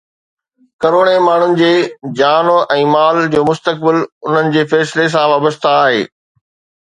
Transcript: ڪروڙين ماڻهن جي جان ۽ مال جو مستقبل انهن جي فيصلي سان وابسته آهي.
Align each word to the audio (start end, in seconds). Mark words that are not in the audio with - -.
ڪروڙين 0.83 1.19
ماڻهن 1.25 1.51
جي 1.59 1.67
جان 2.21 2.49
۽ 2.77 2.87
مال 2.93 3.19
جو 3.35 3.43
مستقبل 3.51 3.99
انهن 4.01 4.49
جي 4.55 4.63
فيصلي 4.73 5.05
سان 5.17 5.29
وابسته 5.35 5.77
آهي. 5.83 6.01